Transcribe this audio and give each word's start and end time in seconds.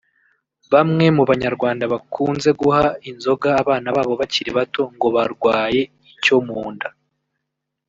Bamwe 0.73 1.05
mu 1.17 1.23
Banyarwanda 1.29 1.83
bakunze 1.93 2.49
guha 2.61 2.83
inzoga 3.09 3.49
abana 3.61 3.87
babo 3.95 4.13
bakiri 4.21 4.51
bato 4.57 4.81
ngo 4.95 5.07
barwaye 5.15 5.81
icyo 6.13 6.35
mu 6.47 6.61
nda 6.73 6.89